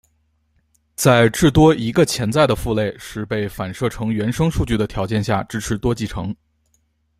[0.95, 6.35] 在至多一个潜在的父类是被反射成原生数据的条件下支持多继承。